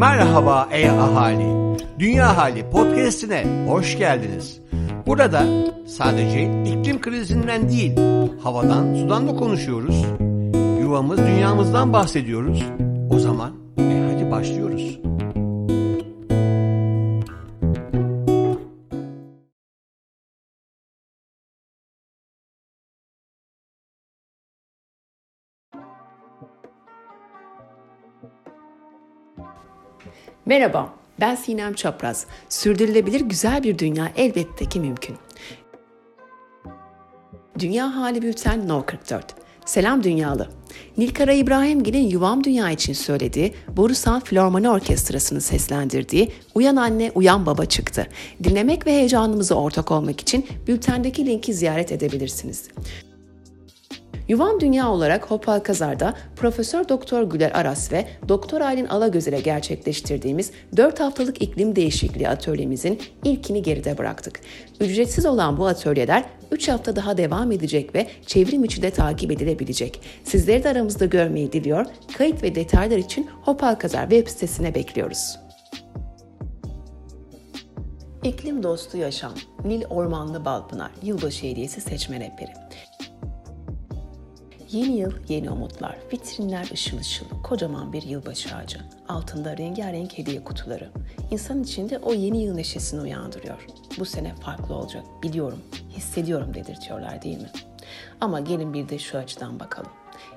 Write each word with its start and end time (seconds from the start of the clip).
Merhaba 0.00 0.68
ey 0.72 0.90
ahali. 0.90 1.76
Dünya 1.98 2.36
Hali 2.36 2.70
podcast'ine 2.70 3.66
hoş 3.68 3.98
geldiniz. 3.98 4.60
Burada 5.06 5.44
sadece 5.86 6.42
iklim 6.64 7.00
krizinden 7.00 7.68
değil, 7.68 7.92
havadan, 8.42 8.94
sudan 8.94 9.28
da 9.28 9.36
konuşuyoruz. 9.36 10.04
Yuvamız, 10.80 11.18
dünyamızdan 11.18 11.92
bahsediyoruz. 11.92 12.64
O 13.10 13.18
zaman 13.18 13.50
e 13.78 14.12
hadi 14.12 14.30
başlıyoruz. 14.30 14.98
Merhaba, 30.46 30.94
ben 31.20 31.34
Sinem 31.34 31.74
Çapraz. 31.74 32.26
Sürdürülebilir 32.48 33.20
güzel 33.20 33.62
bir 33.62 33.78
dünya 33.78 34.12
elbette 34.16 34.64
ki 34.64 34.80
mümkün. 34.80 35.16
Dünya 37.58 37.96
Hali 37.96 38.22
Bülten 38.22 38.68
No 38.68 38.86
44. 38.86 39.34
Selam 39.64 40.02
Dünyalı. 40.02 40.48
Nilkara 40.98 41.32
İbrahimgil'in 41.32 42.08
Yuvam 42.08 42.44
Dünya 42.44 42.70
için 42.70 42.92
söylediği 42.92 43.54
Borusan 43.76 44.20
Filarmoni 44.20 44.70
Orkestrası'nın 44.70 45.40
seslendirdiği 45.40 46.32
Uyan 46.54 46.76
Anne 46.76 47.12
Uyan 47.14 47.46
Baba 47.46 47.64
çıktı. 47.66 48.06
Dinlemek 48.44 48.86
ve 48.86 48.92
heyecanımıza 48.92 49.54
ortak 49.54 49.90
olmak 49.90 50.20
için 50.20 50.46
bültendeki 50.66 51.26
linki 51.26 51.54
ziyaret 51.54 51.92
edebilirsiniz. 51.92 52.68
Yuvan 54.30 54.60
Dünya 54.60 54.90
olarak 54.90 55.30
Hopal 55.30 55.60
Kazar'da 55.60 56.14
Profesör 56.36 56.88
Doktor 56.88 57.22
Güler 57.22 57.50
Aras 57.54 57.92
ve 57.92 58.06
Doktor 58.28 58.60
Aylin 58.60 58.86
Alagöz 58.86 59.26
ile 59.26 59.40
gerçekleştirdiğimiz 59.40 60.50
4 60.76 61.00
haftalık 61.00 61.42
iklim 61.42 61.76
değişikliği 61.76 62.28
atölyemizin 62.28 63.00
ilkini 63.24 63.62
geride 63.62 63.98
bıraktık. 63.98 64.40
Ücretsiz 64.80 65.26
olan 65.26 65.56
bu 65.56 65.66
atölyeler 65.66 66.24
3 66.50 66.68
hafta 66.68 66.96
daha 66.96 67.16
devam 67.16 67.52
edecek 67.52 67.94
ve 67.94 68.06
çevrim 68.26 68.64
içi 68.64 68.82
de 68.82 68.90
takip 68.90 69.30
edilebilecek. 69.30 70.00
Sizleri 70.24 70.64
de 70.64 70.68
aramızda 70.68 71.04
görmeyi 71.04 71.52
diliyor. 71.52 71.86
Kayıt 72.18 72.42
ve 72.42 72.54
detaylar 72.54 72.98
için 72.98 73.30
Hopal 73.42 73.74
Kazar 73.74 74.10
web 74.10 74.28
sitesine 74.28 74.74
bekliyoruz. 74.74 75.38
İklim 78.24 78.62
Dostu 78.62 78.96
Yaşam, 78.96 79.32
Nil 79.64 79.82
Ormanlı 79.90 80.44
Balpınar, 80.44 80.90
Yılbaşı 81.02 81.46
Hediyesi 81.46 81.80
Seçme 81.80 82.20
Rehberi. 82.20 82.52
Yeni 84.72 84.98
yıl, 84.98 85.12
yeni 85.28 85.50
umutlar, 85.50 85.98
vitrinler 86.12 86.70
ışıl 86.72 86.98
ışıl, 86.98 87.26
kocaman 87.42 87.92
bir 87.92 88.02
yılbaşı 88.02 88.56
ağacı, 88.56 88.78
altında 89.08 89.56
rengarenk 89.56 90.18
hediye 90.18 90.44
kutuları. 90.44 90.90
İnsan 91.30 91.62
içinde 91.62 91.98
o 91.98 92.12
yeni 92.12 92.42
yıl 92.42 92.54
neşesini 92.54 93.00
uyandırıyor. 93.00 93.66
Bu 93.98 94.04
sene 94.04 94.34
farklı 94.34 94.74
olacak, 94.74 95.04
biliyorum, 95.22 95.58
hissediyorum 95.90 96.54
dedirtiyorlar 96.54 97.22
değil 97.22 97.38
mi? 97.38 97.50
Ama 98.20 98.40
gelin 98.40 98.74
bir 98.74 98.88
de 98.88 98.98
şu 98.98 99.18
açıdan 99.18 99.60
bakalım. 99.60 99.90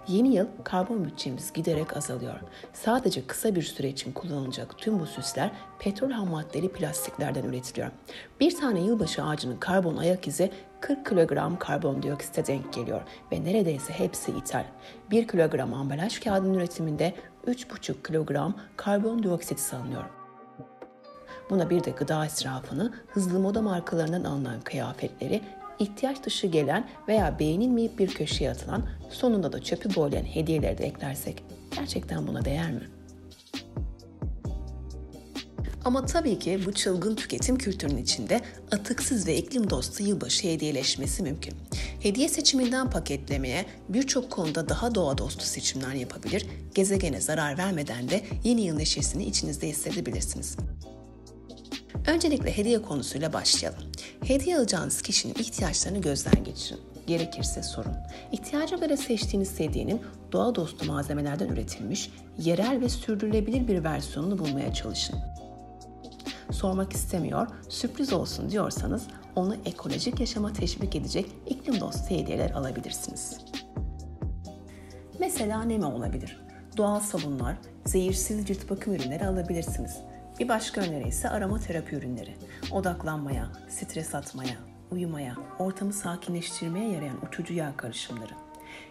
Yeni 0.07 0.35
yıl 0.35 0.47
karbon 0.63 1.05
bütçemiz 1.05 1.53
giderek 1.53 1.97
azalıyor. 1.97 2.39
Sadece 2.73 3.27
kısa 3.27 3.55
bir 3.55 3.61
süre 3.61 3.89
için 3.89 4.11
kullanılacak 4.11 4.77
tüm 4.77 4.99
bu 4.99 5.05
süsler 5.05 5.51
petrol 5.79 6.11
ham 6.11 6.29
maddeli 6.29 6.69
plastiklerden 6.71 7.43
üretiliyor. 7.43 7.91
Bir 8.39 8.57
tane 8.57 8.81
yılbaşı 8.81 9.23
ağacının 9.23 9.57
karbon 9.57 9.97
ayak 9.97 10.27
izi 10.27 10.51
40 10.83 11.05
kilogram 11.05 11.59
karbondioksite 11.59 12.47
denk 12.47 12.73
geliyor 12.73 13.01
ve 13.31 13.43
neredeyse 13.43 13.93
hepsi 13.93 14.31
ithal. 14.31 14.63
1 15.11 15.27
kilogram 15.27 15.73
ambalaj 15.73 16.19
kağıdının 16.19 16.53
üretiminde 16.53 17.13
3,5 17.47 18.03
kilogram 18.07 18.55
karbondioksit 18.77 19.59
salınıyor. 19.59 20.03
Buna 21.49 21.69
bir 21.69 21.83
de 21.83 21.91
gıda 21.91 22.25
israfını, 22.25 22.93
hızlı 23.07 23.39
moda 23.39 23.61
markalarından 23.61 24.23
alınan 24.23 24.61
kıyafetleri, 24.61 25.41
ihtiyaç 25.79 26.23
dışı 26.23 26.47
gelen 26.47 26.89
veya 27.07 27.39
beğenilmeyip 27.39 27.99
bir 27.99 28.13
köşeye 28.13 28.51
atılan, 28.51 28.83
sonunda 29.09 29.53
da 29.53 29.61
çöpü 29.61 29.95
boylayan 29.95 30.25
hediyeleri 30.25 30.77
de 30.77 30.85
eklersek 30.85 31.43
gerçekten 31.75 32.27
buna 32.27 32.45
değer 32.45 32.71
mi? 32.71 33.02
Ama 35.85 36.05
tabii 36.05 36.39
ki 36.39 36.59
bu 36.65 36.73
çılgın 36.73 37.15
tüketim 37.15 37.57
kültürünün 37.57 38.03
içinde 38.03 38.41
atıksız 38.71 39.27
ve 39.27 39.37
iklim 39.37 39.69
dostu 39.69 40.03
yılbaşı 40.03 40.47
hediyeleşmesi 40.47 41.23
mümkün. 41.23 41.53
Hediye 41.99 42.29
seçiminden 42.29 42.89
paketlemeye 42.89 43.65
birçok 43.89 44.31
konuda 44.31 44.69
daha 44.69 44.95
doğa 44.95 45.17
dostu 45.17 45.45
seçimler 45.45 45.93
yapabilir, 45.93 46.45
gezegene 46.75 47.21
zarar 47.21 47.57
vermeden 47.57 48.09
de 48.09 48.21
yeni 48.43 48.61
yıl 48.61 48.75
neşesini 48.75 49.25
içinizde 49.25 49.67
hissedebilirsiniz. 49.67 50.57
Öncelikle 52.07 52.57
hediye 52.57 52.81
konusuyla 52.81 53.33
başlayalım. 53.33 53.83
Hediye 54.23 54.57
alacağınız 54.57 55.01
kişinin 55.01 55.33
ihtiyaçlarını 55.33 56.01
gözden 56.01 56.43
geçirin. 56.43 56.79
Gerekirse 57.07 57.63
sorun. 57.63 57.93
İhtiyaca 58.31 58.77
göre 58.77 58.97
seçtiğiniz 58.97 59.59
hediyenin 59.59 60.01
doğa 60.31 60.55
dostu 60.55 60.85
malzemelerden 60.85 61.47
üretilmiş, 61.47 62.11
yerel 62.39 62.81
ve 62.81 62.89
sürdürülebilir 62.89 63.67
bir 63.67 63.83
versiyonunu 63.83 64.39
bulmaya 64.39 64.73
çalışın 64.73 65.15
sormak 66.53 66.93
istemiyor, 66.93 67.47
sürpriz 67.69 68.13
olsun 68.13 68.49
diyorsanız 68.49 69.07
onu 69.35 69.55
ekolojik 69.65 70.19
yaşama 70.19 70.53
teşvik 70.53 70.95
edecek 70.95 71.25
iklim 71.45 71.79
dostu 71.79 72.09
hediyeler 72.09 72.51
alabilirsiniz. 72.51 73.37
Mesela 75.19 75.63
ne 75.63 75.77
mi 75.77 75.85
olabilir? 75.85 76.41
Doğal 76.77 76.99
sabunlar, 76.99 77.55
zehirsiz 77.85 78.45
cilt 78.45 78.69
bakım 78.69 78.93
ürünleri 78.93 79.25
alabilirsiniz. 79.25 79.97
Bir 80.39 80.47
başka 80.49 80.81
öneri 80.81 81.07
ise 81.07 81.29
aromaterapi 81.29 81.95
ürünleri. 81.95 82.35
Odaklanmaya, 82.71 83.51
stres 83.69 84.15
atmaya, 84.15 84.57
uyumaya, 84.91 85.35
ortamı 85.59 85.93
sakinleştirmeye 85.93 86.91
yarayan 86.91 87.25
uçucu 87.27 87.53
yağ 87.53 87.77
karışımları. 87.77 88.33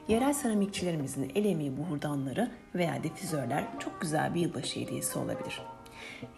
Yerel 0.09 0.33
seramikçilerimizin 0.33 1.33
el 1.35 1.45
emeği 1.45 1.77
buhurdanları 1.77 2.51
veya 2.75 3.03
difüzörler 3.03 3.65
çok 3.79 4.01
güzel 4.01 4.35
bir 4.35 4.41
yılbaşı 4.41 4.81
hediyesi 4.81 5.19
olabilir. 5.19 5.63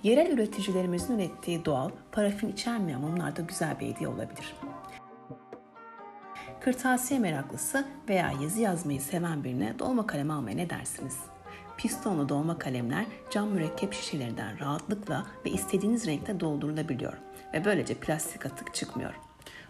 Yerel 0.02 0.30
üreticilerimizin 0.30 1.18
ürettiği 1.18 1.64
doğal, 1.64 1.90
parafin 2.12 2.52
içermeyen 2.52 3.00
mumlar 3.00 3.36
da 3.36 3.42
güzel 3.42 3.80
bir 3.80 3.86
hediye 3.86 4.08
olabilir. 4.08 4.54
Kırtasiye 6.60 7.20
meraklısı 7.20 7.84
veya 8.08 8.32
yazı 8.42 8.60
yazmayı 8.60 9.00
seven 9.00 9.44
birine 9.44 9.78
dolma 9.78 10.06
kalem 10.06 10.30
almaya 10.30 10.56
ne 10.56 10.70
dersiniz? 10.70 11.16
Pistonlu 11.76 12.28
dolma 12.28 12.58
kalemler 12.58 13.04
cam 13.30 13.48
mürekkep 13.48 13.92
şişelerinden 13.92 14.60
rahatlıkla 14.60 15.26
ve 15.46 15.50
istediğiniz 15.50 16.06
renkte 16.06 16.40
doldurulabiliyor 16.40 17.12
ve 17.54 17.64
böylece 17.64 17.94
plastik 17.94 18.46
atık 18.46 18.74
çıkmıyor. 18.74 19.14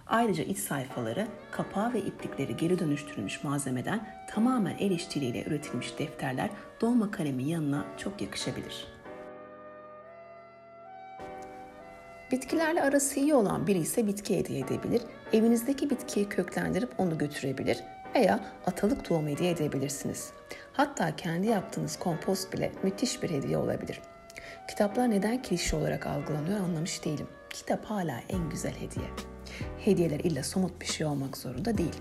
Ayrıca 0.06 0.44
iç 0.44 0.58
sayfaları, 0.58 1.26
kapağı 1.50 1.92
ve 1.92 2.00
iplikleri 2.00 2.56
geri 2.56 2.78
dönüştürülmüş 2.78 3.44
malzemeden 3.44 4.08
tamamen 4.30 4.76
el 4.78 4.90
işçiliğiyle 4.90 5.44
üretilmiş 5.44 5.98
defterler 5.98 6.50
dolma 6.80 7.10
kalemin 7.10 7.46
yanına 7.46 7.84
çok 7.98 8.20
yakışabilir. 8.22 8.93
Bitkilerle 12.34 12.82
arası 12.82 13.20
iyi 13.20 13.34
olan 13.34 13.66
biri 13.66 13.78
ise 13.78 14.06
bitki 14.06 14.38
hediye 14.38 14.60
edebilir, 14.60 15.02
evinizdeki 15.32 15.90
bitkiyi 15.90 16.28
köklendirip 16.28 16.90
onu 16.98 17.18
götürebilir 17.18 17.78
veya 18.14 18.40
atalık 18.66 19.04
tohum 19.04 19.28
hediye 19.28 19.50
edebilirsiniz. 19.50 20.32
Hatta 20.72 21.16
kendi 21.16 21.46
yaptığınız 21.46 21.98
kompost 21.98 22.52
bile 22.52 22.72
müthiş 22.82 23.22
bir 23.22 23.30
hediye 23.30 23.58
olabilir. 23.58 24.00
Kitaplar 24.68 25.10
neden 25.10 25.42
klişe 25.42 25.76
olarak 25.76 26.06
algılanıyor 26.06 26.60
anlamış 26.60 27.04
değilim. 27.04 27.26
Kitap 27.50 27.84
hala 27.84 28.20
en 28.28 28.50
güzel 28.50 28.74
hediye. 28.74 29.33
Hediyeler 29.84 30.20
illa 30.20 30.42
somut 30.42 30.80
bir 30.80 30.86
şey 30.86 31.06
olmak 31.06 31.36
zorunda 31.36 31.78
değil. 31.78 31.94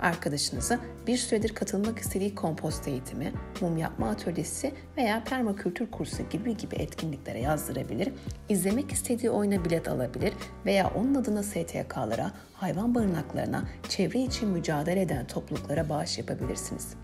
Arkadaşınıza 0.00 0.78
bir 1.06 1.16
süredir 1.16 1.54
katılmak 1.54 1.98
istediği 1.98 2.34
kompost 2.34 2.88
eğitimi, 2.88 3.32
mum 3.60 3.76
yapma 3.76 4.08
atölyesi 4.10 4.72
veya 4.96 5.24
permakültür 5.24 5.90
kursu 5.90 6.28
gibi 6.30 6.56
gibi 6.56 6.74
etkinliklere 6.76 7.40
yazdırabilir, 7.40 8.12
izlemek 8.48 8.92
istediği 8.92 9.30
oyuna 9.30 9.64
bilet 9.64 9.88
alabilir 9.88 10.32
veya 10.66 10.90
onun 10.94 11.14
adına 11.14 11.42
STK'lara, 11.42 12.32
hayvan 12.54 12.94
barınaklarına, 12.94 13.64
çevre 13.88 14.18
için 14.18 14.48
mücadele 14.48 15.00
eden 15.00 15.26
topluluklara 15.26 15.88
bağış 15.88 16.18
yapabilirsiniz. 16.18 16.94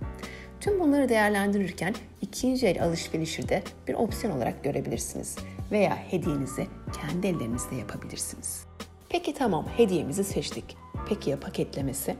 Tüm 0.60 0.80
bunları 0.80 1.08
değerlendirirken 1.08 1.94
ikinci 2.20 2.66
el 2.66 2.82
alışverişi 2.82 3.48
de 3.48 3.62
bir 3.88 3.94
opsiyon 3.94 4.36
olarak 4.36 4.64
görebilirsiniz 4.64 5.36
veya 5.70 5.96
hediyenizi 5.96 6.66
kendi 7.00 7.26
ellerinizle 7.26 7.76
yapabilirsiniz. 7.76 8.71
Peki 9.12 9.34
tamam 9.34 9.66
hediyemizi 9.76 10.24
seçtik. 10.24 10.76
Peki 11.08 11.30
ya 11.30 11.40
paketlemesi? 11.40 12.16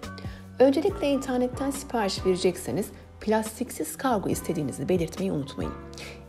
Öncelikle 0.58 1.10
internetten 1.10 1.70
sipariş 1.70 2.26
verecekseniz 2.26 2.86
plastiksiz 3.20 3.96
kargo 3.96 4.28
istediğinizi 4.28 4.88
belirtmeyi 4.88 5.32
unutmayın. 5.32 5.72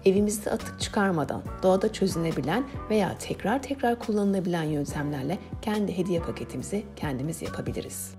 Evimizde 0.06 0.51
atık 0.51 0.81
çıkarmadan 0.81 1.42
doğada 1.63 1.94
çözünebilen 1.94 2.63
veya 2.89 3.18
tekrar 3.18 3.62
tekrar 3.63 4.00
kullanılabilen 4.00 4.63
yöntemlerle 4.63 5.38
kendi 5.62 5.98
hediye 5.98 6.19
paketimizi 6.19 6.83
kendimiz 6.95 7.42
yapabiliriz. 7.42 8.15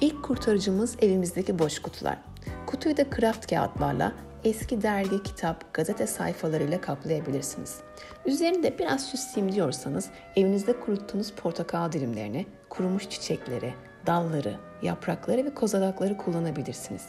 İlk 0.00 0.22
kurtarıcımız 0.24 0.96
evimizdeki 1.00 1.58
boş 1.58 1.78
kutular. 1.78 2.18
Kutuyu 2.66 2.96
da 2.96 3.10
kraft 3.10 3.50
kağıtlarla 3.50 4.12
eski 4.46 4.82
dergi, 4.82 5.22
kitap, 5.22 5.74
gazete 5.74 6.06
sayfalarıyla 6.06 6.80
kaplayabilirsiniz. 6.80 7.80
Üzerinde 8.26 8.78
biraz 8.78 9.06
süsleyeyim 9.06 9.54
diyorsanız 9.54 10.10
evinizde 10.36 10.80
kuruttuğunuz 10.80 11.32
portakal 11.32 11.92
dilimlerini, 11.92 12.46
kurumuş 12.68 13.08
çiçekleri, 13.08 13.74
dalları, 14.06 14.56
yaprakları 14.82 15.44
ve 15.44 15.54
kozalakları 15.54 16.16
kullanabilirsiniz. 16.16 17.02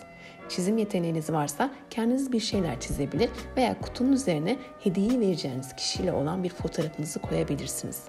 Çizim 0.49 0.77
yeteneğiniz 0.77 1.29
varsa 1.29 1.71
kendiniz 1.89 2.31
bir 2.31 2.39
şeyler 2.39 2.79
çizebilir 2.79 3.29
veya 3.57 3.79
kutunun 3.81 4.11
üzerine 4.11 4.57
hediye 4.79 5.19
vereceğiniz 5.19 5.75
kişiyle 5.75 6.13
olan 6.13 6.43
bir 6.43 6.49
fotoğrafınızı 6.49 7.19
koyabilirsiniz. 7.19 8.03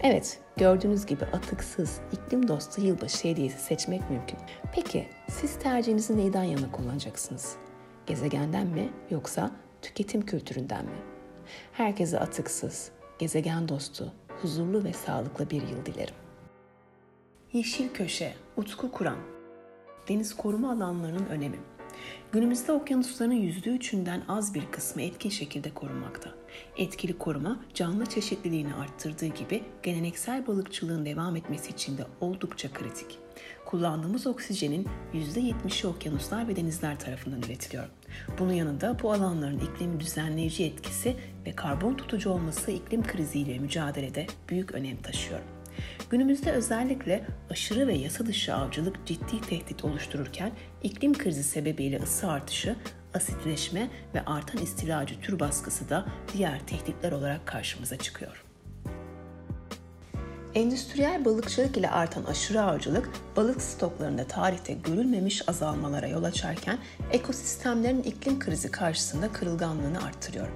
Evet, 0.00 0.38
gördüğünüz 0.56 1.06
gibi 1.06 1.24
atıksız, 1.24 2.00
iklim 2.12 2.48
dostu 2.48 2.80
yılbaşı 2.80 3.28
hediyesi 3.28 3.58
seçmek 3.58 4.10
mümkün. 4.10 4.38
Peki, 4.72 5.08
siz 5.30 5.58
tercihinizi 5.58 6.16
neyden 6.16 6.42
yana 6.42 6.72
kullanacaksınız? 6.72 7.56
Gezegenden 8.06 8.66
mi 8.66 8.88
yoksa 9.10 9.50
tüketim 9.82 10.26
kültüründen 10.26 10.84
mi? 10.84 10.98
Herkese 11.72 12.20
atıksız, 12.20 12.90
gezegen 13.18 13.68
dostu, 13.68 14.12
huzurlu 14.42 14.84
ve 14.84 14.92
sağlıklı 14.92 15.50
bir 15.50 15.62
yıl 15.62 15.86
dilerim. 15.86 16.14
Yeşil 17.52 17.88
Köşe, 17.88 18.34
Utku 18.56 18.90
Kuran 18.90 19.18
Deniz 20.08 20.36
koruma 20.36 20.72
alanlarının 20.72 21.26
önemi 21.26 21.56
Günümüzde 22.32 22.72
okyanusların 22.72 23.32
%3'ünden 23.32 24.20
az 24.28 24.54
bir 24.54 24.66
kısmı 24.70 25.02
etkin 25.02 25.30
şekilde 25.30 25.74
korunmakta. 25.74 26.34
Etkili 26.76 27.18
koruma 27.18 27.60
canlı 27.74 28.06
çeşitliliğini 28.06 28.74
arttırdığı 28.74 29.26
gibi 29.26 29.62
geleneksel 29.82 30.46
balıkçılığın 30.46 31.06
devam 31.06 31.36
etmesi 31.36 31.70
için 31.70 31.98
de 31.98 32.06
oldukça 32.20 32.72
kritik. 32.72 33.18
Kullandığımız 33.66 34.26
oksijenin 34.26 34.88
%70'i 35.14 35.86
okyanuslar 35.86 36.48
ve 36.48 36.56
denizler 36.56 36.98
tarafından 36.98 37.42
üretiliyor. 37.42 37.84
Bunun 38.38 38.52
yanında 38.52 38.96
bu 39.02 39.12
alanların 39.12 39.58
iklimi 39.58 40.00
düzenleyici 40.00 40.64
etkisi 40.64 41.16
ve 41.46 41.52
karbon 41.52 41.94
tutucu 41.94 42.30
olması 42.30 42.70
iklim 42.70 43.06
kriziyle 43.06 43.58
mücadelede 43.58 44.26
büyük 44.48 44.72
önem 44.72 44.96
taşıyor. 44.96 45.40
Günümüzde 46.10 46.52
özellikle 46.52 47.26
aşırı 47.50 47.86
ve 47.86 47.94
yasa 47.94 48.26
dışı 48.26 48.54
avcılık 48.54 49.06
ciddi 49.06 49.40
tehdit 49.40 49.84
oluştururken 49.84 50.52
iklim 50.82 51.18
krizi 51.18 51.44
sebebiyle 51.44 52.02
ısı 52.02 52.30
artışı, 52.30 52.76
asitleşme 53.14 53.90
ve 54.14 54.24
artan 54.24 54.62
istilacı 54.62 55.20
tür 55.20 55.40
baskısı 55.40 55.88
da 55.88 56.06
diğer 56.32 56.66
tehditler 56.66 57.12
olarak 57.12 57.46
karşımıza 57.46 57.96
çıkıyor. 57.96 58.45
Endüstriyel 60.56 61.24
balıkçılık 61.24 61.76
ile 61.76 61.90
artan 61.90 62.24
aşırı 62.24 62.62
avcılık 62.62 63.10
balık 63.36 63.62
stoklarında 63.62 64.24
tarihte 64.24 64.72
görülmemiş 64.72 65.48
azalmalara 65.48 66.06
yol 66.06 66.24
açarken 66.24 66.78
ekosistemlerin 67.10 68.02
iklim 68.02 68.38
krizi 68.38 68.70
karşısında 68.70 69.32
kırılganlığını 69.32 70.04
arttırıyor. 70.04 70.48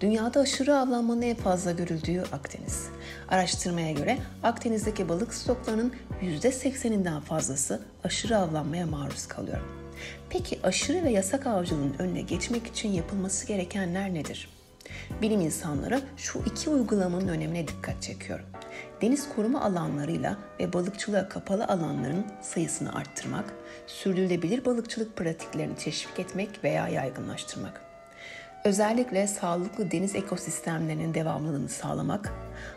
Dünyada 0.00 0.40
aşırı 0.40 0.76
avlanmanın 0.76 1.22
en 1.22 1.36
fazla 1.36 1.72
görüldüğü 1.72 2.20
Akdeniz. 2.32 2.88
Araştırmaya 3.28 3.92
göre 3.92 4.18
Akdeniz'deki 4.42 5.08
balık 5.08 5.34
stoklarının 5.34 5.92
%80'inden 6.22 7.20
fazlası 7.20 7.80
aşırı 8.04 8.38
avlanmaya 8.38 8.86
maruz 8.86 9.26
kalıyor. 9.26 9.60
Peki 10.30 10.58
aşırı 10.62 11.04
ve 11.04 11.10
yasak 11.10 11.46
avcılığın 11.46 11.94
önüne 11.98 12.20
geçmek 12.20 12.66
için 12.66 12.88
yapılması 12.88 13.46
gerekenler 13.46 14.14
nedir? 14.14 14.48
Bilim 15.22 15.40
insanları 15.40 16.00
şu 16.16 16.38
iki 16.46 16.70
uygulamanın 16.70 17.28
önemine 17.28 17.68
dikkat 17.68 18.02
çekiyor. 18.02 18.40
Deniz 19.02 19.28
koruma 19.36 19.62
alanlarıyla 19.62 20.36
ve 20.60 20.72
balıkçılığa 20.72 21.28
kapalı 21.28 21.64
alanların 21.64 22.26
sayısını 22.42 22.94
arttırmak, 22.94 23.44
sürdürülebilir 23.86 24.64
balıkçılık 24.64 25.16
pratiklerini 25.16 25.76
teşvik 25.76 26.18
etmek 26.18 26.64
veya 26.64 26.88
yaygınlaştırmak. 26.88 27.80
Özellikle 28.64 29.26
sağlıklı 29.26 29.90
deniz 29.90 30.14
ekosistemlerinin 30.14 31.14
devamlılığını 31.14 31.68
sağlamak, 31.68 32.32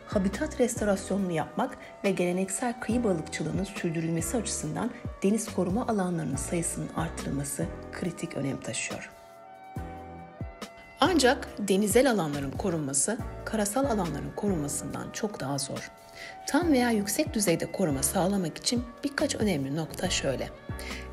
habitat 0.08 0.60
restorasyonunu 0.60 1.32
yapmak 1.32 1.78
ve 2.04 2.12
geleneksel 2.12 2.80
kıyı 2.80 3.04
balıkçılığının 3.04 3.64
sürdürülmesi 3.64 4.38
açısından 4.38 4.92
deniz 5.24 5.54
koruma 5.54 5.88
alanlarının 5.88 6.36
sayısının 6.36 6.90
artırılması 6.96 7.66
kritik 7.92 8.38
önem 8.38 8.60
taşıyor. 8.60 9.21
Ancak 11.04 11.48
denizel 11.60 12.12
alanların 12.12 12.52
korunması, 12.52 13.18
karasal 13.46 13.86
alanların 13.86 14.32
korunmasından 14.36 15.12
çok 15.14 15.40
daha 15.40 15.58
zor. 15.58 15.92
Tam 16.48 16.72
veya 16.72 16.92
yüksek 16.92 17.34
düzeyde 17.34 17.72
koruma 17.72 18.04
sağlamak 18.04 18.58
için 18.58 18.84
birkaç 19.04 19.36
önemli 19.36 19.76
nokta 19.76 20.10
şöyle. 20.10 20.50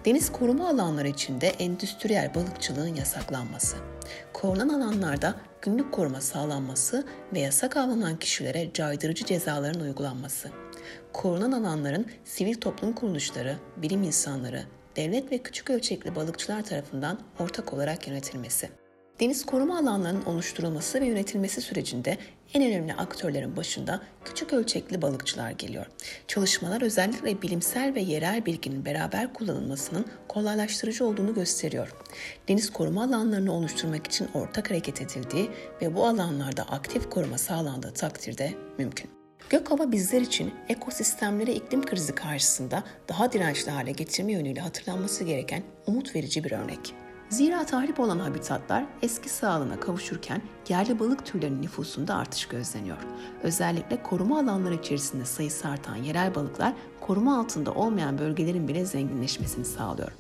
Deniz 0.04 0.32
koruma 0.32 0.68
alanları 0.68 1.08
içinde 1.08 1.48
endüstriyel 1.48 2.34
balıkçılığın 2.34 2.94
yasaklanması, 2.94 3.76
korunan 4.32 4.68
alanlarda 4.68 5.34
günlük 5.62 5.92
koruma 5.92 6.20
sağlanması 6.20 7.06
ve 7.32 7.40
yasak 7.40 7.76
avlanan 7.76 8.16
kişilere 8.16 8.72
caydırıcı 8.72 9.24
cezaların 9.24 9.80
uygulanması, 9.80 10.48
korunan 11.12 11.52
alanların 11.52 12.06
sivil 12.24 12.54
toplum 12.54 12.92
kuruluşları, 12.92 13.56
bilim 13.76 14.02
insanları, 14.02 14.62
devlet 14.96 15.32
ve 15.32 15.38
küçük 15.38 15.70
ölçekli 15.70 16.16
balıkçılar 16.16 16.64
tarafından 16.64 17.20
ortak 17.38 17.72
olarak 17.72 18.08
yönetilmesi. 18.08 18.68
Deniz 19.20 19.46
koruma 19.46 19.78
alanlarının 19.78 20.24
oluşturulması 20.24 21.00
ve 21.00 21.06
yönetilmesi 21.06 21.60
sürecinde 21.60 22.18
en 22.54 22.62
önemli 22.62 22.94
aktörlerin 22.94 23.56
başında 23.56 24.02
küçük 24.24 24.52
ölçekli 24.52 25.02
balıkçılar 25.02 25.50
geliyor. 25.50 25.86
Çalışmalar 26.28 26.82
özellikle 26.82 27.42
bilimsel 27.42 27.94
ve 27.94 28.00
yerel 28.00 28.46
bilginin 28.46 28.84
beraber 28.84 29.32
kullanılmasının 29.32 30.06
kolaylaştırıcı 30.28 31.06
olduğunu 31.06 31.34
gösteriyor. 31.34 31.92
Deniz 32.48 32.72
koruma 32.72 33.04
alanlarını 33.04 33.52
oluşturmak 33.52 34.06
için 34.06 34.28
ortak 34.34 34.70
hareket 34.70 35.02
edildiği 35.02 35.50
ve 35.82 35.94
bu 35.94 36.06
alanlarda 36.06 36.62
aktif 36.62 37.10
koruma 37.10 37.38
sağlandığı 37.38 37.92
takdirde 37.92 38.54
mümkün. 38.78 39.10
Gökova 39.50 39.92
bizler 39.92 40.20
için 40.20 40.54
ekosistemleri 40.68 41.52
iklim 41.52 41.86
krizi 41.86 42.14
karşısında 42.14 42.84
daha 43.08 43.32
dirençli 43.32 43.70
hale 43.70 43.92
getirme 43.92 44.32
yönüyle 44.32 44.60
hatırlanması 44.60 45.24
gereken 45.24 45.62
umut 45.86 46.14
verici 46.14 46.44
bir 46.44 46.52
örnek. 46.52 46.94
Zira 47.30 47.66
tahrip 47.66 48.00
olan 48.00 48.18
habitatlar 48.18 48.84
eski 49.02 49.28
sağlığına 49.28 49.80
kavuşurken 49.80 50.42
yerli 50.68 50.98
balık 50.98 51.26
türlerinin 51.26 51.62
nüfusunda 51.62 52.14
artış 52.14 52.46
gözleniyor. 52.46 52.96
Özellikle 53.42 54.02
koruma 54.02 54.38
alanları 54.38 54.74
içerisinde 54.74 55.24
sayısı 55.24 55.68
artan 55.68 55.96
yerel 55.96 56.34
balıklar 56.34 56.72
koruma 57.00 57.38
altında 57.40 57.74
olmayan 57.74 58.18
bölgelerin 58.18 58.68
bile 58.68 58.84
zenginleşmesini 58.84 59.64
sağlıyor. 59.64 60.12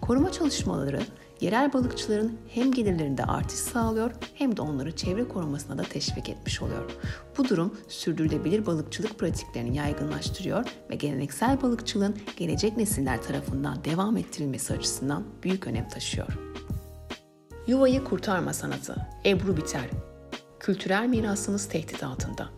Koruma 0.00 0.32
çalışmaları 0.32 1.00
yerel 1.40 1.72
balıkçıların 1.72 2.38
hem 2.48 2.72
gelirlerinde 2.72 3.24
artış 3.24 3.58
sağlıyor 3.58 4.10
hem 4.34 4.56
de 4.56 4.62
onları 4.62 4.96
çevre 4.96 5.28
korumasına 5.28 5.78
da 5.78 5.82
teşvik 5.82 6.28
etmiş 6.28 6.62
oluyor. 6.62 6.90
Bu 7.38 7.48
durum 7.48 7.76
sürdürülebilir 7.88 8.66
balıkçılık 8.66 9.18
pratiklerini 9.18 9.76
yaygınlaştırıyor 9.76 10.64
ve 10.90 10.94
geleneksel 10.94 11.62
balıkçılığın 11.62 12.16
gelecek 12.36 12.76
nesiller 12.76 13.22
tarafından 13.22 13.84
devam 13.84 14.16
ettirilmesi 14.16 14.74
açısından 14.74 15.24
büyük 15.42 15.66
önem 15.66 15.88
taşıyor. 15.88 16.38
Yuvayı 17.66 18.04
kurtarma 18.04 18.52
sanatı 18.52 18.96
Ebru 19.24 19.56
Biter 19.56 19.90
Kültürel 20.60 21.06
mirasımız 21.06 21.68
tehdit 21.68 22.04
altında. 22.04 22.48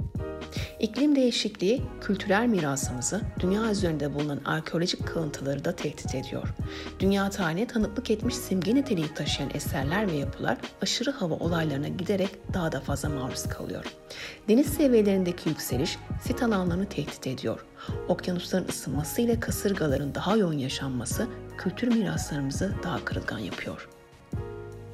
İklim 0.81 1.17
değişikliği 1.17 1.83
kültürel 2.01 2.47
mirasımızı, 2.47 3.21
dünya 3.41 3.71
üzerinde 3.71 4.15
bulunan 4.15 4.41
arkeolojik 4.45 5.07
kalıntıları 5.07 5.65
da 5.65 5.77
tehdit 5.77 6.15
ediyor. 6.15 6.49
Dünya 7.01 7.31
tarihine 7.31 7.67
tanıklık 7.67 8.11
etmiş 8.11 8.35
simge 8.35 8.75
niteliği 8.75 9.15
taşıyan 9.15 9.51
eserler 9.55 10.13
ve 10.13 10.17
yapılar 10.17 10.59
aşırı 10.83 11.11
hava 11.11 11.35
olaylarına 11.35 11.89
giderek 11.89 12.31
daha 12.55 12.73
da 12.73 12.81
fazla 12.81 13.09
maruz 13.09 13.43
kalıyor. 13.49 13.85
Deniz 14.49 14.67
seviyelerindeki 14.67 15.49
yükseliş 15.49 15.99
sit 16.23 16.43
alanlarını 16.43 16.87
tehdit 16.87 17.27
ediyor. 17.27 17.67
Okyanusların 18.09 18.69
ısınması 18.69 19.21
ile 19.21 19.41
kasırgaların 19.41 20.15
daha 20.15 20.37
yoğun 20.37 20.59
yaşanması 20.59 21.29
kültür 21.59 21.89
miraslarımızı 21.89 22.75
daha 22.83 23.05
kırılgan 23.05 23.39
yapıyor. 23.39 23.89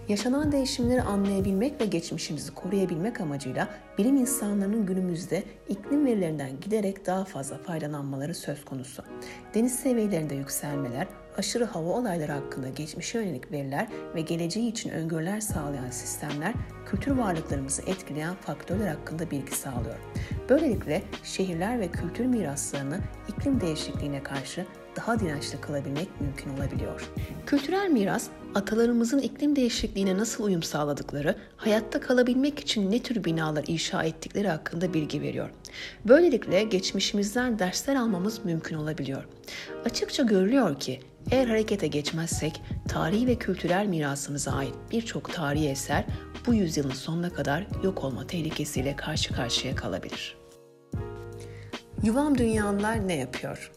Yaşanan 0.09 0.53
değişimleri 0.53 1.03
anlayabilmek 1.03 1.81
ve 1.81 1.85
geçmişimizi 1.85 2.55
koruyabilmek 2.55 3.21
amacıyla 3.21 3.69
bilim 3.99 4.17
insanlarının 4.17 4.87
günümüzde 4.87 5.43
iklim 5.69 6.07
verilerinden 6.07 6.61
giderek 6.61 7.07
daha 7.07 7.25
fazla 7.25 7.59
faydalanmaları 7.59 8.35
söz 8.35 8.65
konusu. 8.65 9.03
Deniz 9.55 9.75
seviyelerinde 9.75 10.35
yükselmeler, 10.35 11.07
aşırı 11.39 11.65
hava 11.65 11.89
olayları 11.89 12.33
hakkında 12.33 12.69
geçmişe 12.69 13.19
yönelik 13.19 13.53
veriler 13.53 13.89
ve 14.15 14.21
geleceği 14.21 14.71
için 14.71 14.91
öngörüler 14.91 15.41
sağlayan 15.41 15.91
sistemler 15.91 16.55
kültür 16.87 17.13
varlıklarımızı 17.13 17.83
etkileyen 17.83 18.35
faktörler 18.35 18.89
hakkında 18.89 19.31
bilgi 19.31 19.55
sağlıyor. 19.55 19.99
Böylelikle 20.49 21.03
şehirler 21.23 21.81
ve 21.81 21.89
kültür 21.89 22.27
miraslarını 22.27 22.99
iklim 23.29 23.61
değişikliğine 23.61 24.23
karşı 24.23 24.67
daha 24.97 25.21
dirençli 25.21 25.61
kalabilmek 25.61 26.21
mümkün 26.21 26.51
olabiliyor. 26.51 27.11
Kültürel 27.47 27.91
miras, 27.91 28.29
atalarımızın 28.55 29.19
iklim 29.19 29.57
değişikliğine 29.57 30.19
nasıl 30.19 30.45
uyum 30.45 30.63
sağladıkları, 30.63 31.35
hayatta 31.57 32.01
kalabilmek 32.01 32.61
için 32.61 32.91
ne 32.91 33.03
tür 33.03 33.25
binalar 33.25 33.65
inşa 33.67 34.03
ettikleri 34.03 34.49
hakkında 34.49 34.95
bilgi 34.95 35.23
veriyor. 35.23 35.51
Böylelikle 36.05 36.63
geçmişimizden 36.63 37.59
dersler 37.59 37.97
almamız 37.97 38.45
mümkün 38.45 38.77
olabiliyor. 38.77 39.25
Açıkça 39.85 40.23
görülüyor 40.23 40.81
ki 40.81 41.01
Eğer 41.31 41.47
harekete 41.47 41.87
geçmezsek 41.87 42.63
tarihi 42.89 43.27
ve 43.27 43.35
kültürel 43.35 43.87
mirasımıza 43.87 44.53
ait 44.53 44.75
birçok 44.91 45.35
tarihi 45.35 45.69
eser 45.69 46.05
bu 46.47 46.55
yüzyılın 46.55 46.91
sonuna 46.91 47.31
kadar 47.31 47.67
yok 47.85 48.05
olma 48.05 48.27
tehlikesiyle 48.27 48.97
karşı 48.97 49.35
karşıya 49.35 49.75
kalabilir. 49.75 50.37
Yuvam 52.03 52.39
Dünyalılar 52.39 53.09
ne 53.09 53.17
yapıyor? 53.17 53.73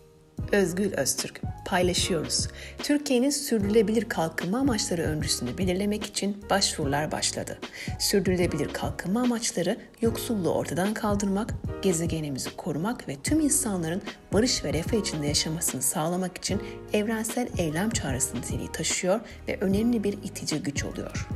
Özgül 0.52 0.94
Öztürk 0.94 1.42
paylaşıyoruz. 1.66 2.48
Türkiye'nin 2.78 3.30
sürdürülebilir 3.30 4.10
kalkınma 4.10 4.58
amaçları 4.58 5.02
öncüsünü 5.02 5.58
belirlemek 5.58 6.06
için 6.06 6.44
başvurular 6.50 7.12
başladı. 7.12 7.58
Sürdürülebilir 8.00 8.74
kalkınma 8.74 9.22
amaçları 9.22 9.78
yoksulluğu 10.02 10.54
ortadan 10.54 10.94
kaldırmak, 10.94 11.54
gezegenimizi 11.82 12.56
korumak 12.56 13.08
ve 13.08 13.16
tüm 13.24 13.40
insanların 13.40 14.02
barış 14.34 14.64
ve 14.64 14.74
refah 14.74 14.98
içinde 14.98 15.28
yaşamasını 15.28 15.82
sağlamak 15.82 16.38
için 16.38 16.62
evrensel 16.94 17.48
eylem 17.58 17.90
çağrısı 17.90 18.38
niteliği 18.38 18.72
taşıyor 18.72 19.20
ve 19.48 19.58
önemli 19.62 20.04
bir 20.04 20.14
itici 20.14 20.64
güç 20.64 20.84
oluyor. 20.84 21.28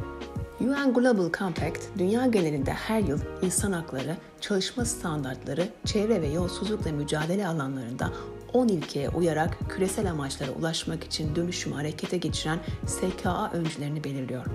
UN 0.59 0.93
Global 0.93 1.31
Compact, 1.31 1.79
dünya 1.97 2.25
genelinde 2.25 2.71
her 2.71 2.99
yıl 2.99 3.19
insan 3.41 3.71
hakları, 3.71 4.17
çalışma 4.41 4.85
standartları, 4.85 5.67
çevre 5.85 6.21
ve 6.21 6.27
yolsuzlukla 6.27 6.91
mücadele 6.91 7.47
alanlarında 7.47 8.11
10 8.53 8.67
ilkeye 8.67 9.09
uyarak 9.09 9.57
küresel 9.69 10.11
amaçlara 10.11 10.51
ulaşmak 10.51 11.03
için 11.03 11.35
dönüşümü 11.35 11.75
harekete 11.75 12.17
geçiren 12.17 12.59
SKA 12.87 13.51
öncülerini 13.51 14.03
belirliyor. 14.03 14.45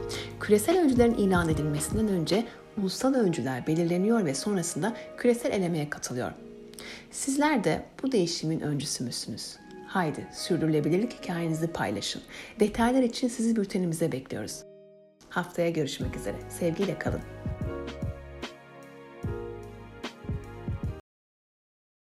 Küresel 0.41 0.79
öncülerin 0.79 1.15
ilan 1.15 1.49
edilmesinden 1.49 2.09
önce 2.09 2.47
ulusal 2.79 3.15
öncüler 3.15 3.67
belirleniyor 3.67 4.25
ve 4.25 4.35
sonrasında 4.35 4.97
küresel 5.17 5.53
elemeye 5.53 5.91
katılıyor. 5.91 6.33
Sizler 7.11 7.65
de 7.65 7.87
bu 8.03 8.12
değişimin 8.12 8.61
öncüsü 8.61 9.05
müsünüz? 9.05 9.57
Haydi 9.87 10.26
sürdürülebilirlik 10.33 11.23
hikayenizi 11.23 11.67
paylaşın. 11.67 12.23
Detaylar 12.61 13.03
için 13.03 13.29
sizi 13.29 13.57
bültenimize 13.57 14.12
bekliyoruz. 14.12 14.62
Haftaya 15.29 15.71
görüşmek 15.71 16.17
üzere. 16.17 16.37
Sevgiyle 16.49 16.99
kalın. 16.99 17.21